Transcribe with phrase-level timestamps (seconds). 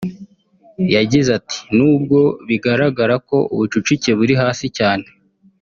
[0.95, 5.05] yagize ati “N’ubwo bigaragara ko ubucucike buri hasi cyane